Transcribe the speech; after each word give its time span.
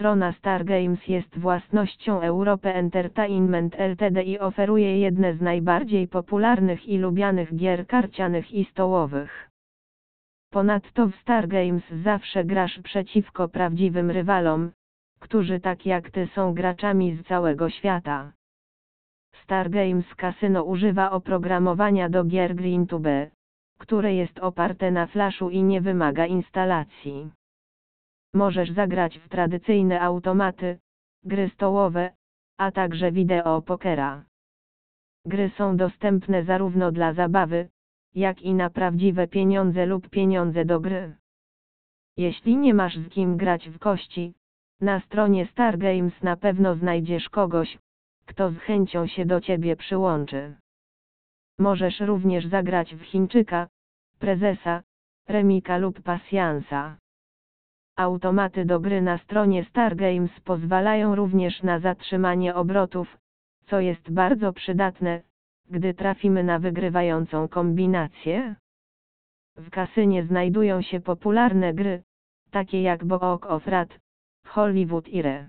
Strona 0.00 0.32
Star 0.32 0.64
Games 0.64 1.08
jest 1.08 1.38
własnością 1.38 2.20
Europe 2.20 2.74
Entertainment 2.74 3.74
Ltd 3.80 4.22
i 4.22 4.38
oferuje 4.38 4.98
jedne 4.98 5.34
z 5.34 5.40
najbardziej 5.40 6.08
popularnych 6.08 6.88
i 6.88 6.98
lubianych 6.98 7.56
gier 7.56 7.86
karcianych 7.86 8.52
i 8.52 8.64
stołowych. 8.64 9.50
Ponadto 10.52 11.06
w 11.06 11.14
Star 11.16 11.48
Games 11.48 11.82
zawsze 12.04 12.44
grasz 12.44 12.80
przeciwko 12.84 13.48
prawdziwym 13.48 14.10
rywalom, 14.10 14.70
którzy 15.18 15.60
tak 15.60 15.86
jak 15.86 16.10
ty 16.10 16.26
są 16.26 16.54
graczami 16.54 17.16
z 17.16 17.22
całego 17.26 17.70
świata. 17.70 18.32
Star 19.42 19.70
Games 19.70 20.14
Casino 20.14 20.62
używa 20.62 21.10
oprogramowania 21.10 22.08
do 22.08 22.24
gier 22.24 22.54
GreenTube, 22.54 23.30
które 23.78 24.14
jest 24.14 24.38
oparte 24.38 24.90
na 24.90 25.06
flashu 25.06 25.50
i 25.50 25.62
nie 25.62 25.80
wymaga 25.80 26.26
instalacji. 26.26 27.30
Możesz 28.34 28.70
zagrać 28.70 29.18
w 29.18 29.28
tradycyjne 29.28 30.00
automaty, 30.00 30.78
gry 31.24 31.50
stołowe, 31.54 32.12
a 32.58 32.72
także 32.72 33.12
wideo 33.12 33.62
pokera. 33.62 34.24
Gry 35.26 35.50
są 35.56 35.76
dostępne 35.76 36.44
zarówno 36.44 36.92
dla 36.92 37.12
zabawy, 37.12 37.68
jak 38.14 38.42
i 38.42 38.54
na 38.54 38.70
prawdziwe 38.70 39.28
pieniądze 39.28 39.86
lub 39.86 40.10
pieniądze 40.10 40.64
do 40.64 40.80
gry. 40.80 41.16
Jeśli 42.16 42.56
nie 42.56 42.74
masz 42.74 42.96
z 42.96 43.08
kim 43.08 43.36
grać 43.36 43.68
w 43.68 43.78
kości, 43.78 44.34
na 44.80 45.00
stronie 45.00 45.46
Star 45.46 45.78
Games 45.78 46.22
na 46.22 46.36
pewno 46.36 46.74
znajdziesz 46.74 47.28
kogoś, 47.28 47.78
kto 48.26 48.50
z 48.50 48.58
chęcią 48.58 49.06
się 49.06 49.26
do 49.26 49.40
ciebie 49.40 49.76
przyłączy. 49.76 50.56
Możesz 51.58 52.00
również 52.00 52.46
zagrać 52.46 52.94
w 52.94 53.02
Chińczyka, 53.02 53.68
prezesa, 54.18 54.82
remika 55.28 55.76
lub 55.78 56.02
pasjansa. 56.02 56.99
Automaty 58.00 58.64
do 58.64 58.80
gry 58.80 59.02
na 59.02 59.18
stronie 59.18 59.64
Star 59.64 59.96
Games 59.96 60.40
pozwalają 60.44 61.14
również 61.14 61.62
na 61.62 61.78
zatrzymanie 61.78 62.54
obrotów, 62.54 63.18
co 63.66 63.80
jest 63.80 64.10
bardzo 64.10 64.52
przydatne, 64.52 65.22
gdy 65.70 65.94
trafimy 65.94 66.44
na 66.44 66.58
wygrywającą 66.58 67.48
kombinację. 67.48 68.54
W 69.56 69.70
kasynie 69.70 70.24
znajdują 70.24 70.82
się 70.82 71.00
popularne 71.00 71.74
gry, 71.74 72.02
takie 72.50 72.82
jak 72.82 73.04
Book 73.04 73.46
of 73.46 73.66
Rat, 73.66 73.98
Hollywood 74.46 75.08
Ire. 75.08 75.48